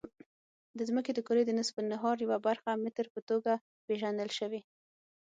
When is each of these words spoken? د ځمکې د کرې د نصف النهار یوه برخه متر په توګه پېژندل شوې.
د 0.77 0.79
ځمکې 0.89 1.11
د 1.13 1.19
کرې 1.27 1.43
د 1.45 1.51
نصف 1.59 1.75
النهار 1.81 2.15
یوه 2.25 2.37
برخه 2.47 2.69
متر 2.83 3.05
په 3.13 3.19
توګه 3.29 3.51
پېژندل 3.85 4.29
شوې. 4.39 4.61